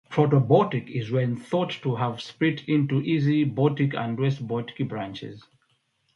Proto-Baltic 0.09 0.89
is 0.89 1.11
then 1.11 1.35
thought 1.37 1.69
to 1.83 1.95
have 1.95 2.23
split 2.23 2.67
into 2.67 3.01
East 3.01 3.53
Baltic 3.53 3.93
and 3.93 4.17
West 4.17 4.47
Baltic 4.47 4.87
branches. 4.87 5.45